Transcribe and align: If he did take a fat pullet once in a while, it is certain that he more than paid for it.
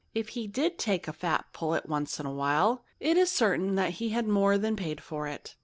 If 0.15 0.29
he 0.29 0.47
did 0.47 0.79
take 0.79 1.07
a 1.07 1.13
fat 1.13 1.45
pullet 1.53 1.87
once 1.87 2.19
in 2.19 2.25
a 2.25 2.31
while, 2.31 2.83
it 2.99 3.17
is 3.17 3.29
certain 3.31 3.75
that 3.75 3.91
he 3.99 4.09
more 4.23 4.57
than 4.57 4.75
paid 4.75 4.99
for 5.03 5.27
it. 5.27 5.55